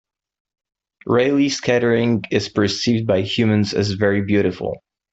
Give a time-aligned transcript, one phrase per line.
[1.05, 4.79] Raleigh scattering is perceived by humans as very beautiful.